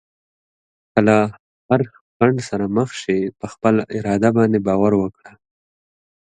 که 0.91 0.99
له 1.07 1.17
هر 1.69 1.81
خنډ 2.15 2.37
سره 2.49 2.65
مخ 2.75 2.89
شې، 3.01 3.19
په 3.39 3.45
خپل 3.53 3.75
اراده 3.97 4.29
باندې 4.37 4.59
باور 4.67 4.93
وکړه. 4.97 5.31